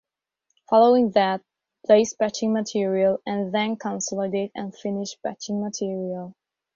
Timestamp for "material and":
2.53-3.53